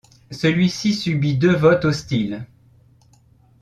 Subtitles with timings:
[0.31, 2.47] Celui-ci subit deux votes hostiles.